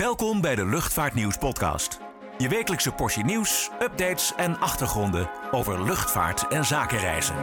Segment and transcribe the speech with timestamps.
[0.00, 2.00] Welkom bij de Luchtvaartnieuws podcast.
[2.38, 7.34] Je wekelijkse portie nieuws, updates en achtergronden over luchtvaart en zakenreizen.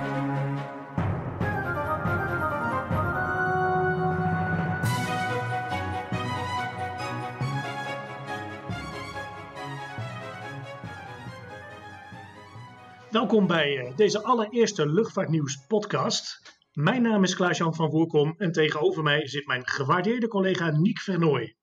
[13.11, 16.41] Welkom bij eh, deze allereerste Luchtvaartnieuws podcast.
[16.73, 21.55] Mijn naam is Klaas-Jan van Voerkom en tegenover mij zit mijn gewaardeerde collega Niek Vernooy.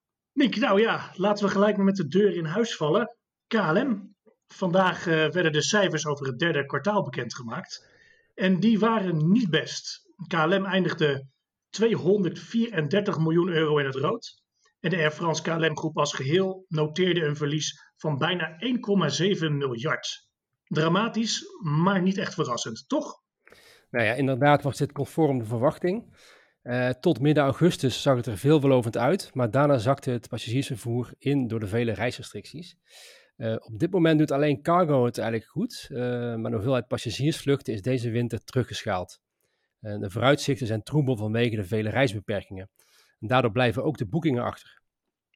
[0.47, 3.17] Nou ja, laten we gelijk maar met de deur in huis vallen.
[3.47, 4.15] KLM.
[4.47, 7.87] Vandaag eh, werden de cijfers over het derde kwartaal bekendgemaakt.
[8.35, 10.01] En die waren niet best.
[10.27, 11.27] KLM eindigde
[11.69, 14.43] 234 miljoen euro in het rood.
[14.79, 18.57] En de Air France KLM groep als geheel noteerde een verlies van bijna
[19.39, 20.27] 1,7 miljard.
[20.63, 23.21] Dramatisch, maar niet echt verrassend, toch?
[23.89, 26.17] Nou ja, inderdaad was dit conform de verwachting.
[26.63, 31.47] Uh, tot midden augustus zag het er veelbelovend uit, maar daarna zakte het passagiersvervoer in
[31.47, 32.75] door de vele reisrestricties.
[33.37, 35.99] Uh, op dit moment doet alleen cargo het eigenlijk goed, uh,
[36.35, 39.19] maar de hoeveelheid passagiersvluchten is deze winter teruggeschaald.
[39.79, 42.69] de vooruitzichten zijn troebel vanwege de vele reisbeperkingen.
[43.19, 44.81] En daardoor blijven ook de boekingen achter.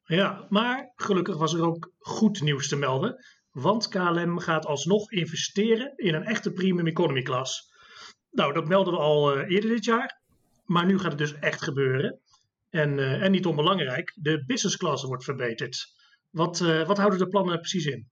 [0.06, 5.94] Ja, maar gelukkig was er ook goed nieuws te melden, want KLM gaat alsnog investeren
[5.96, 7.72] in een echte premium economy class.
[8.30, 10.23] Nou, dat melden we al eerder dit jaar.
[10.64, 12.20] Maar nu gaat het dus echt gebeuren.
[12.74, 15.94] En, uh, en niet onbelangrijk, de business class wordt verbeterd.
[16.30, 18.12] Wat, uh, wat houden de plannen precies in?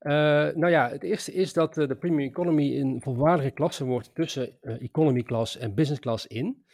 [0.00, 0.12] Uh,
[0.54, 5.22] nou ja, het eerste is dat de premium economy in volwaardige klassen wordt tussen economy
[5.22, 6.64] class en business class in.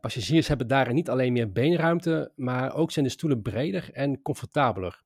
[0.00, 5.02] passagiers hebben daarin niet alleen meer beenruimte, maar ook zijn de stoelen breder en comfortabeler.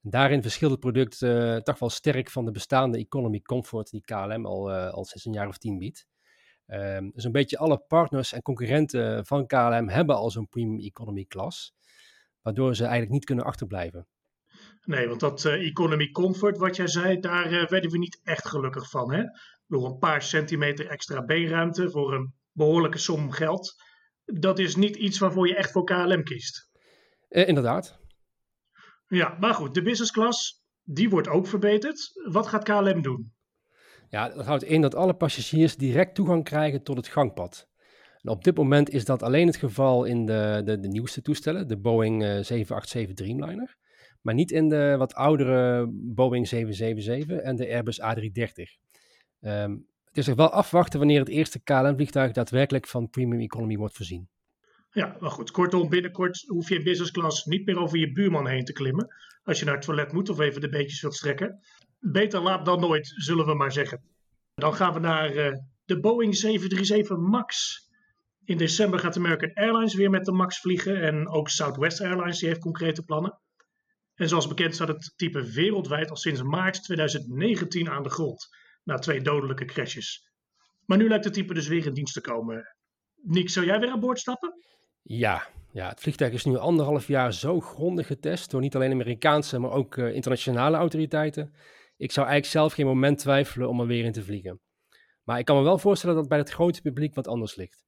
[0.00, 1.18] Daarin verschilt het product
[1.64, 5.48] toch wel sterk van de bestaande economy comfort die KLM al, al sinds een jaar
[5.48, 6.06] of tien biedt.
[6.66, 11.24] Um, dus een beetje alle partners en concurrenten van KLM hebben al zo'n premium economy
[11.24, 11.74] klas,
[12.42, 14.06] waardoor ze eigenlijk niet kunnen achterblijven.
[14.84, 18.48] Nee, want dat uh, economy comfort wat jij zei, daar uh, werden we niet echt
[18.48, 19.12] gelukkig van.
[19.12, 19.24] Hè?
[19.66, 23.74] Door een paar centimeter extra beenruimte voor een behoorlijke som geld.
[24.24, 26.70] Dat is niet iets waarvoor je echt voor KLM kiest.
[27.28, 28.00] Uh, inderdaad.
[29.06, 32.10] Ja, maar goed, de business class, die wordt ook verbeterd.
[32.30, 33.32] Wat gaat KLM doen?
[34.12, 37.68] Ja, dat houdt in dat alle passagiers direct toegang krijgen tot het gangpad.
[38.22, 41.68] En op dit moment is dat alleen het geval in de, de, de nieuwste toestellen,
[41.68, 43.76] de Boeing uh, 787 Dreamliner.
[44.20, 48.80] Maar niet in de wat oudere Boeing 777 en de Airbus A330.
[49.40, 53.96] Um, het is er wel afwachten wanneer het eerste KLM-vliegtuig daadwerkelijk van premium economy wordt
[53.96, 54.28] voorzien.
[54.90, 55.50] Ja, maar goed.
[55.50, 59.14] Kortom, binnenkort hoef je in business class niet meer over je buurman heen te klimmen.
[59.44, 61.60] Als je naar het toilet moet of even de beetjes wilt strekken.
[62.04, 64.02] Beter laat dan nooit, zullen we maar zeggen.
[64.54, 65.52] Dan gaan we naar uh,
[65.84, 67.80] de Boeing 737 MAX.
[68.44, 71.02] In december gaat American Airlines weer met de MAX vliegen.
[71.02, 73.40] En ook Southwest Airlines die heeft concrete plannen.
[74.14, 78.48] En zoals bekend staat het type wereldwijd al sinds maart 2019 aan de grond.
[78.84, 80.30] Na twee dodelijke crashes.
[80.84, 82.76] Maar nu lijkt het type dus weer in dienst te komen.
[83.22, 84.54] Nick, zou jij weer aan boord stappen?
[85.02, 89.58] Ja, ja, het vliegtuig is nu anderhalf jaar zo grondig getest door niet alleen Amerikaanse,
[89.58, 91.54] maar ook uh, internationale autoriteiten.
[91.96, 94.60] Ik zou eigenlijk zelf geen moment twijfelen om er weer in te vliegen.
[95.22, 97.84] Maar ik kan me wel voorstellen dat bij het grote publiek wat anders ligt.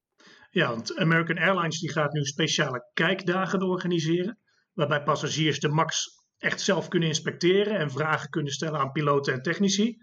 [0.50, 4.38] Ja, want American Airlines die gaat nu speciale kijkdagen organiseren,
[4.72, 6.06] waarbij passagiers de MAX
[6.38, 9.96] echt zelf kunnen inspecteren en vragen kunnen stellen aan piloten en technici.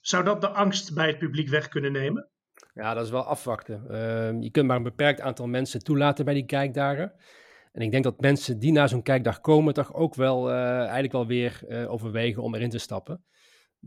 [0.00, 2.30] Zou dat de angst bij het publiek weg kunnen nemen?
[2.74, 3.84] Ja, dat is wel afwachten.
[3.90, 7.12] Uh, je kunt maar een beperkt aantal mensen toelaten bij die kijkdagen.
[7.72, 11.12] En ik denk dat mensen die naar zo'n kijkdag komen, toch ook wel uh, eigenlijk
[11.12, 13.24] wel weer uh, overwegen om erin te stappen.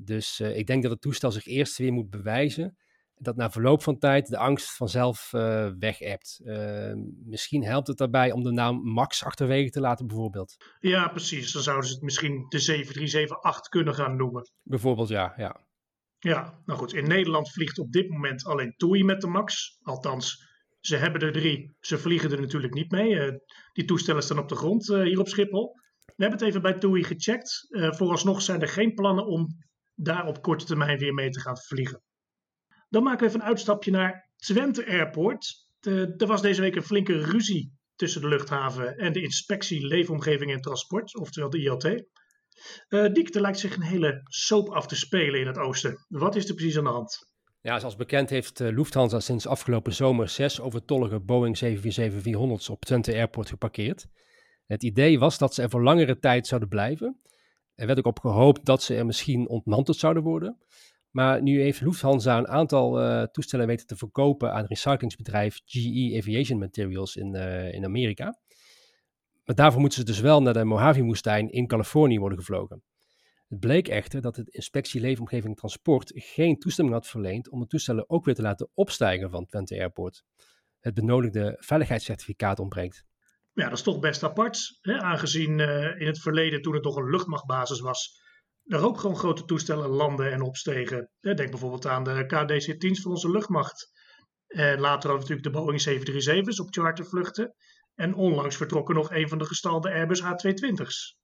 [0.01, 2.77] Dus uh, ik denk dat het toestel zich eerst weer moet bewijzen.
[3.15, 6.39] Dat na verloop van tijd de angst vanzelf uh, weg hebt.
[6.43, 6.93] Uh,
[7.25, 10.55] misschien helpt het daarbij om de naam Max achterwege te laten, bijvoorbeeld.
[10.79, 11.51] Ja, precies.
[11.51, 14.51] Dan zouden ze het misschien de 7378 kunnen gaan noemen.
[14.63, 15.33] Bijvoorbeeld, ja.
[15.37, 15.65] Ja,
[16.19, 16.93] ja nou goed.
[16.93, 19.79] In Nederland vliegt op dit moment alleen TUI met de Max.
[19.81, 20.47] Althans,
[20.79, 21.75] ze hebben er drie.
[21.79, 23.39] Ze vliegen er natuurlijk niet mee.
[23.73, 25.73] die toestellen staan op de grond hier op Schiphol.
[26.05, 27.67] We hebben het even bij TUI gecheckt.
[27.69, 29.47] vooralsnog zijn er geen plannen om
[30.01, 32.01] daar op korte termijn weer mee te gaan vliegen.
[32.89, 35.67] Dan maken we even een uitstapje naar Twente Airport.
[35.81, 40.61] Er was deze week een flinke ruzie tussen de luchthaven en de inspectie Leefomgeving en
[40.61, 41.83] Transport, oftewel de ILT.
[41.83, 42.03] Uh,
[42.89, 46.05] eh, er lijkt zich een hele soap af te spelen in het oosten.
[46.07, 47.27] Wat is er precies aan de hand?
[47.61, 53.13] Ja, zoals bekend heeft uh, Lufthansa sinds afgelopen zomer zes overtollige Boeing 747-400's op Twente
[53.13, 54.07] Airport geparkeerd.
[54.65, 57.21] Het idee was dat ze er voor langere tijd zouden blijven,
[57.79, 60.57] er werd ook op gehoopt dat ze er misschien ontmanteld zouden worden.
[61.09, 66.59] Maar nu heeft Lufthansa een aantal uh, toestellen weten te verkopen aan recyclingsbedrijf GE Aviation
[66.59, 68.39] Materials in, uh, in Amerika.
[69.45, 72.83] Maar daarvoor moeten ze dus wel naar de Mojave-woestijn in Californië worden gevlogen.
[73.47, 78.09] Het bleek echter dat het inspectie Leefomgeving Transport geen toestemming had verleend om de toestellen
[78.09, 80.23] ook weer te laten opstijgen van Twente Airport.
[80.79, 83.05] Het benodigde veiligheidscertificaat ontbreekt.
[83.53, 84.99] Ja, dat is toch best apart, hè?
[84.99, 88.19] aangezien uh, in het verleden, toen het nog een luchtmachtbasis was,
[88.63, 91.09] er ook gewoon grote toestellen landen en opstegen.
[91.19, 93.91] Denk bijvoorbeeld aan de KDC-10's van onze luchtmacht.
[94.47, 97.55] En later hadden natuurlijk de Boeing 737's op chartervluchten.
[97.95, 101.17] En onlangs vertrokken nog een van de gestalde Airbus A220's.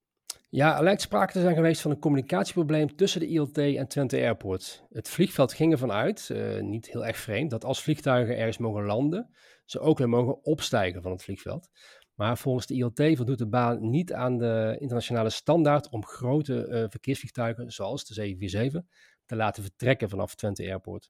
[0.49, 4.17] Ja, er lijkt sprake te zijn geweest van een communicatieprobleem tussen de ILT en Twente
[4.17, 4.83] Airport.
[4.89, 8.85] Het vliegveld ging ervan uit, uh, niet heel erg vreemd, dat als vliegtuigen ergens mogen
[8.85, 9.29] landen,
[9.65, 11.69] ze ook weer mogen opstijgen van het vliegveld.
[12.15, 16.83] Maar volgens de ILT voldoet de baan niet aan de internationale standaard om grote uh,
[16.89, 18.81] verkeersvliegtuigen, zoals de 747,
[19.25, 21.09] te laten vertrekken vanaf Twente Airport.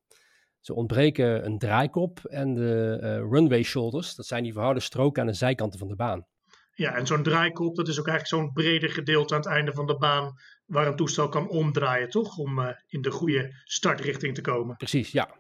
[0.60, 5.28] Ze ontbreken een draaikop en de uh, runway shoulders, dat zijn die verhouden stroken aan
[5.28, 6.26] de zijkanten van de baan.
[6.74, 9.86] Ja, en zo'n draaikop, dat is ook eigenlijk zo'n breder gedeelte aan het einde van
[9.86, 10.34] de baan
[10.66, 12.38] waar een toestel kan omdraaien, toch?
[12.38, 14.76] Om uh, in de goede startrichting te komen.
[14.76, 15.40] Precies, ja.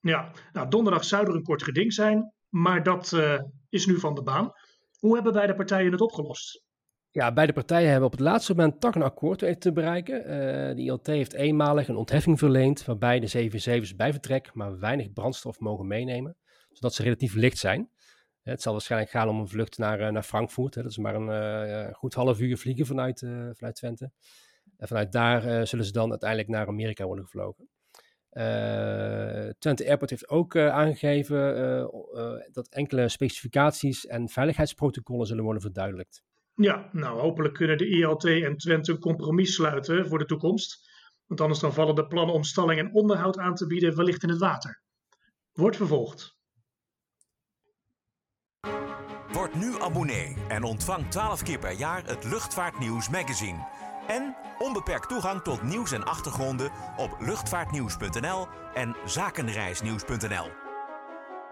[0.00, 4.14] Ja, nou, donderdag zou er een kort geding zijn, maar dat uh, is nu van
[4.14, 4.52] de baan.
[5.00, 6.64] Hoe hebben beide partijen het opgelost?
[7.10, 10.20] Ja, beide partijen hebben op het laatste moment toch een akkoord te bereiken.
[10.20, 15.12] Uh, de ILT heeft eenmalig een ontheffing verleend, waarbij de 747's bij vertrek maar weinig
[15.12, 16.36] brandstof mogen meenemen,
[16.70, 17.90] zodat ze relatief licht zijn.
[18.42, 20.74] Het zal waarschijnlijk gaan om een vlucht naar, uh, naar Frankfurt.
[20.74, 23.18] Dat is maar een uh, goed half uur vliegen vanuit,
[23.52, 24.12] vanuit Twente.
[24.76, 27.68] En vanuit daar zullen ze dan uiteindelijk naar Amerika worden gevlogen.
[29.58, 31.38] Twente Airport heeft ook aangegeven
[32.52, 36.22] dat enkele specificaties en veiligheidsprotocollen zullen worden verduidelijkt.
[36.54, 40.88] Ja, nou hopelijk kunnen de ILT en Twente een compromis sluiten voor de toekomst.
[41.26, 44.28] Want anders dan vallen de plannen om stalling en onderhoud aan te bieden wellicht in
[44.28, 44.82] het water.
[45.52, 46.38] Wordt vervolgd.
[49.32, 53.66] Word nu abonnee en ontvang 12 keer per jaar het Luchtvaartnieuws magazine.
[54.10, 60.50] En onbeperkt toegang tot nieuws en achtergronden op luchtvaartnieuws.nl en zakenreisnieuws.nl.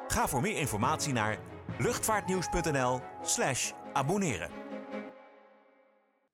[0.07, 1.39] Ga voor meer informatie naar
[1.79, 4.51] luchtvaartnieuws.nl/slash abonneren.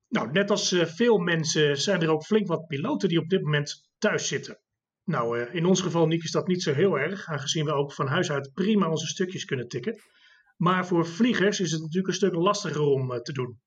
[0.07, 3.41] Nou, net als uh, veel mensen zijn er ook flink wat piloten die op dit
[3.41, 4.59] moment thuis zitten.
[5.03, 7.93] Nou, uh, in ons geval, Niek, is dat niet zo heel erg, aangezien we ook
[7.93, 9.99] van huis uit prima onze stukjes kunnen tikken.
[10.57, 13.59] Maar voor vliegers is het natuurlijk een stuk lastiger om uh, te doen.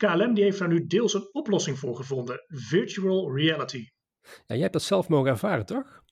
[0.00, 3.88] KLM die heeft daar nu deels een oplossing voor gevonden: virtual reality.
[4.22, 6.02] Ja, jij hebt dat zelf mogen ervaren, toch?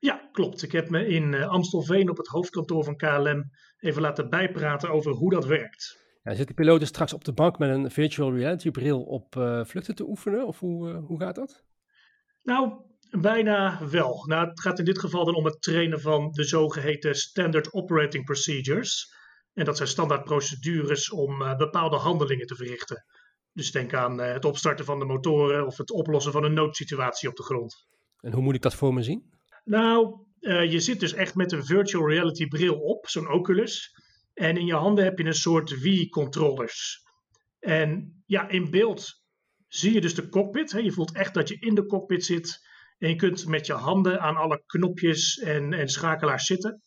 [0.00, 0.62] Ja, klopt.
[0.62, 5.30] Ik heb me in Amstelveen op het hoofdkantoor van KLM even laten bijpraten over hoe
[5.30, 6.06] dat werkt.
[6.22, 9.94] Ja, zitten piloten straks op de bank met een virtual reality bril op uh, vluchten
[9.94, 10.46] te oefenen?
[10.46, 11.64] Of hoe, uh, hoe gaat dat?
[12.42, 12.72] Nou,
[13.10, 14.24] bijna wel.
[14.26, 18.24] Nou, het gaat in dit geval dan om het trainen van de zogeheten Standard Operating
[18.24, 19.16] Procedures.
[19.58, 23.04] En dat zijn standaard procedures om uh, bepaalde handelingen te verrichten.
[23.52, 27.36] Dus denk aan het opstarten van de motoren of het oplossen van een noodsituatie op
[27.36, 27.86] de grond.
[28.20, 29.30] En hoe moet ik dat voor me zien?
[29.64, 30.26] Nou,
[30.68, 33.90] je zit dus echt met een virtual reality bril op, zo'n Oculus.
[34.34, 37.02] En in je handen heb je een soort Wii-controllers.
[37.58, 39.22] En ja, in beeld
[39.68, 40.72] zie je dus de cockpit.
[40.72, 40.78] Hè?
[40.78, 42.58] Je voelt echt dat je in de cockpit zit.
[42.98, 46.82] En je kunt met je handen aan alle knopjes en, en schakelaars zitten.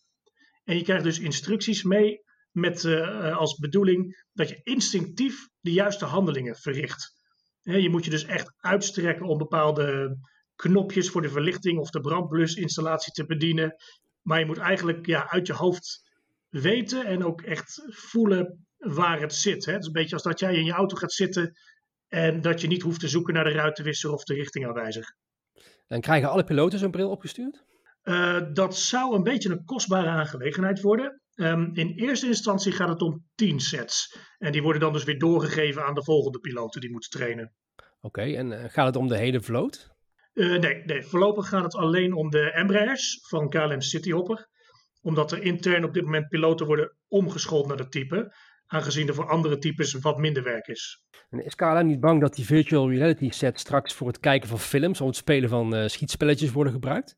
[0.63, 6.06] En je krijgt dus instructies mee met uh, als bedoeling dat je instinctief de juiste
[6.06, 7.19] handelingen verricht.
[7.62, 10.17] Je moet je dus echt uitstrekken om bepaalde
[10.55, 13.75] knopjes voor de verlichting of de brandblusinstallatie te bedienen.
[14.22, 16.10] Maar je moet eigenlijk ja, uit je hoofd
[16.50, 19.65] weten en ook echt voelen waar het zit.
[19.65, 19.72] Hè?
[19.72, 21.58] Het is een beetje als dat jij in je auto gaat zitten
[22.08, 25.15] en dat je niet hoeft te zoeken naar de ruitenwisser of de richtingaanwijzer.
[25.88, 27.63] En krijgen alle piloten zo'n bril opgestuurd?
[28.03, 31.20] Uh, dat zou een beetje een kostbare aangelegenheid worden.
[31.35, 34.17] Um, in eerste instantie gaat het om 10 sets.
[34.38, 37.53] En die worden dan dus weer doorgegeven aan de volgende piloten die moeten trainen.
[37.75, 39.89] Oké, okay, en uh, gaat het om de hele vloot?
[40.33, 44.50] Uh, nee, nee, voorlopig gaat het alleen om de Embraers van KLM Cityhopper
[45.01, 48.33] omdat er intern op dit moment piloten worden omgeschoold naar dat type,
[48.65, 51.03] aangezien er voor andere types wat minder werk is.
[51.29, 54.59] En is KLM niet bang dat die virtual reality sets straks voor het kijken van
[54.59, 57.17] films of het spelen van uh, schietspelletjes worden gebruikt?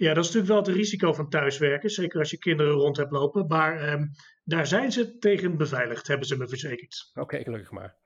[0.00, 3.10] Ja, dat is natuurlijk wel het risico van thuiswerken, zeker als je kinderen rond hebt
[3.10, 3.46] lopen.
[3.46, 4.10] Maar um,
[4.44, 7.10] daar zijn ze tegen beveiligd, hebben ze me verzekerd.
[7.10, 7.96] Oké, okay, gelukkig maar.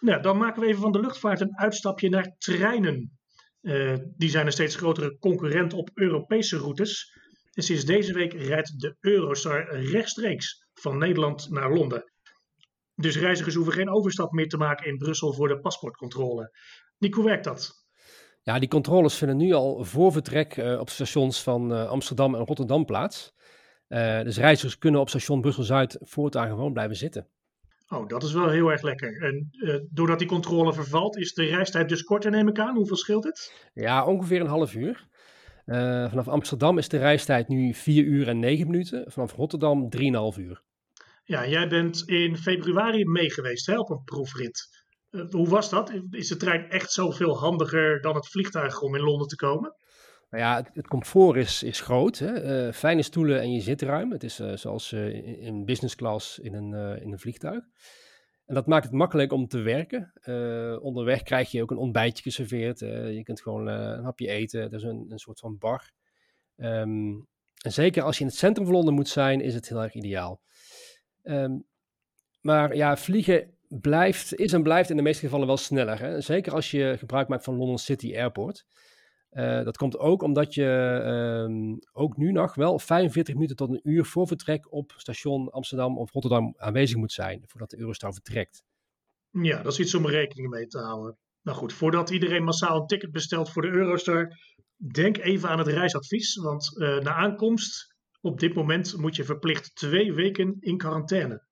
[0.00, 3.18] Nou, dan maken we even van de luchtvaart een uitstapje naar treinen.
[3.62, 7.12] Uh, die zijn een steeds grotere concurrent op Europese routes.
[7.52, 12.12] En sinds deze week rijdt de Eurostar rechtstreeks van Nederland naar Londen.
[12.94, 16.56] Dus reizigers hoeven geen overstap meer te maken in Brussel voor de paspoortcontrole.
[16.98, 17.85] Nico, hoe werkt dat?
[18.46, 22.44] Ja, die controles vinden nu al voor vertrek uh, op stations van uh, Amsterdam en
[22.44, 23.34] Rotterdam plaats.
[23.88, 27.28] Uh, dus reizigers kunnen op station Brussel-Zuid voortaan gewoon blijven zitten.
[27.88, 29.22] Oh, dat is wel heel erg lekker.
[29.22, 29.50] En
[29.90, 32.76] doordat die controle vervalt, is de reistijd dus korter, neem ik aan.
[32.76, 33.68] Hoeveel scheelt het?
[33.74, 35.08] Ja, ongeveer een half uur.
[36.08, 39.12] Vanaf Amsterdam is de reistijd nu 4 uur en 9 minuten.
[39.12, 39.88] Vanaf Rotterdam
[40.34, 40.62] 3,5 uur.
[41.24, 44.84] Ja, jij bent in februari mee geweest hè, op een proefrit.
[45.10, 45.92] Uh, hoe was dat?
[46.10, 49.74] Is de trein echt zoveel handiger dan het vliegtuig om in Londen te komen?
[50.30, 52.18] Nou ja, het, comfort is, is groot.
[52.18, 52.66] Hè?
[52.66, 54.12] Uh, fijne stoelen en je zit ruim.
[54.12, 57.64] Het is zoals in business class in een, in een vliegtuig.
[58.46, 60.12] En dat maakt het makkelijk om te werken.
[60.24, 62.80] Uh, onderweg krijg je ook een ontbijtje geserveerd.
[62.80, 64.70] Uh, je kunt gewoon uh, een hapje eten.
[64.70, 65.90] Dat is een, een soort van bar.
[66.56, 67.26] Um,
[67.62, 69.94] en zeker als je in het centrum van Londen moet zijn, is het heel erg
[69.94, 70.40] ideaal.
[71.22, 71.66] Um,
[72.40, 75.98] maar ja, vliegen blijft, is en blijft in de meeste gevallen wel sneller.
[75.98, 76.20] Hè?
[76.20, 78.66] Zeker als je gebruik maakt van London City Airport.
[79.32, 80.64] Uh, dat komt ook omdat je
[81.48, 85.98] um, ook nu nog wel 45 minuten tot een uur voor vertrek op station Amsterdam
[85.98, 88.62] of Rotterdam aanwezig moet zijn voordat de Eurostar vertrekt.
[89.30, 91.18] Ja, dat is iets om rekening mee te houden.
[91.42, 94.38] Nou goed, voordat iedereen massaal een ticket bestelt voor de Eurostar,
[94.76, 96.36] denk even aan het reisadvies.
[96.36, 101.45] Want uh, na aankomst, op dit moment moet je verplicht twee weken in quarantaine.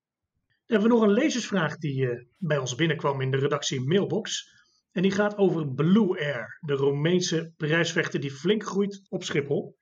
[0.66, 4.52] Dan hebben we nog een lezersvraag die uh, bij ons binnenkwam in de redactie Mailbox.
[4.92, 9.76] En die gaat over Blue Air, de Roemeense prijsvechter die flink groeit op Schiphol.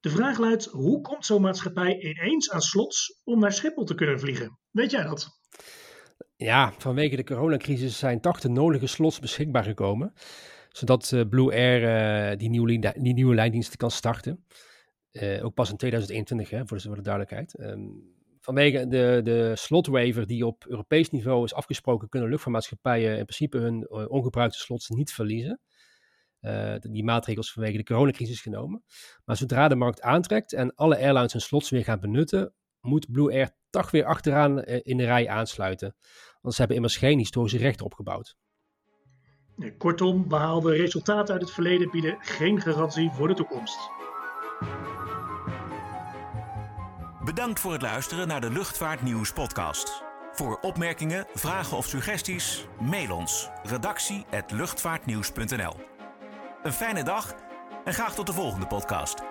[0.00, 4.20] De vraag luidt: hoe komt zo'n maatschappij ineens aan slots om naar Schiphol te kunnen
[4.20, 4.58] vliegen?
[4.70, 5.28] Weet jij dat?
[6.36, 10.12] Ja, vanwege de coronacrisis zijn toch de nodige slots beschikbaar gekomen,
[10.68, 14.44] zodat uh, Blue Air uh, die, nieuwe, die nieuwe kan starten.
[15.42, 17.58] Ook pas in 2021, hè, voor, de, duidelijkheid.
[17.60, 23.58] Um, vanwege de, de slotwaiver die op Europees niveau is afgesproken, kunnen luchtvaartmaatschappijen in principe
[23.58, 25.60] hun uh, ongebruikte slots niet verliezen.
[26.40, 28.84] Uh, die maatregels vanwege de coronacrisis genomen.
[29.24, 33.32] Maar zodra de markt aantrekt en alle airlines hun slots weer gaan benutten, moet Blue
[33.32, 35.96] Air toch weer achteraan uh, in de rij aansluiten.
[36.40, 38.36] Want ze hebben immers geen historische rechten opgebouwd.
[39.78, 43.78] Kortom, behaalde resultaten uit het verleden bieden geen garantie voor de toekomst.
[47.28, 50.02] Bedankt voor het luisteren naar de Luchtvaartnieuws podcast.
[50.32, 55.76] Voor opmerkingen, vragen of suggesties, mail ons redactie@luchtvaartnieuws.nl.
[56.62, 57.34] Een fijne dag
[57.84, 59.22] en graag tot de volgende podcast.